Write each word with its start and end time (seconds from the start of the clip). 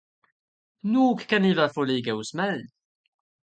Nog 0.81 1.25
kan 1.27 1.41
ni 1.41 1.53
väl 1.53 1.69
få 1.69 1.83
ligga 1.83 2.13
hos 2.13 2.33
mig. 2.33 2.67